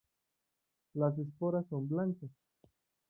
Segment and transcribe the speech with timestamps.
[0.95, 2.31] Las esporas son blancas.